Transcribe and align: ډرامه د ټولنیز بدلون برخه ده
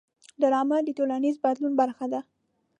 ډرامه 0.41 0.77
د 0.83 0.89
ټولنیز 0.97 1.35
بدلون 1.43 1.73
برخه 1.81 2.05
ده 2.13 2.19